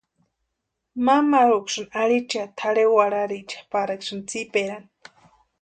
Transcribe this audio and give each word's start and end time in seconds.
Mamaruksïni 1.05 1.89
arhichiati 2.01 2.53
tʼarhe 2.57 2.83
warhariecha 2.95 3.59
pariksï 3.71 4.15
tsiperani. 4.27 4.87